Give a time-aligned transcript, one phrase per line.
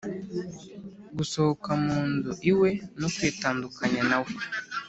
[1.17, 2.69] gusohoka mu nzu iwe
[2.99, 4.31] no kwitandukanya nawe